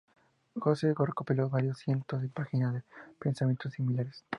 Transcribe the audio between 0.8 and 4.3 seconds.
recopiló varios cientos de páginas de pensamientos similares.